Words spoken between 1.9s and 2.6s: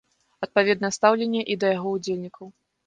ўдзельнікаў.